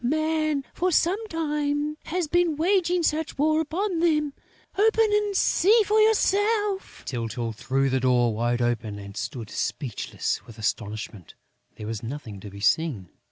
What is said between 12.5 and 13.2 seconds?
seen....